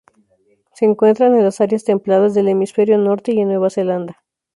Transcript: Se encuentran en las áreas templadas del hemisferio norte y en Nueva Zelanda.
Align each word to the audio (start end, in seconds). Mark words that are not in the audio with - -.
Se 0.73 0.85
encuentran 0.85 1.35
en 1.35 1.43
las 1.43 1.61
áreas 1.61 1.83
templadas 1.83 2.33
del 2.33 2.47
hemisferio 2.47 2.97
norte 2.97 3.33
y 3.35 3.39
en 3.41 3.49
Nueva 3.49 3.69
Zelanda. 3.69 4.23